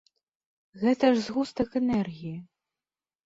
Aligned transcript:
Гэта 0.83 1.05
ж 1.17 1.19
згустак 1.27 1.77
энергіі. 1.81 2.35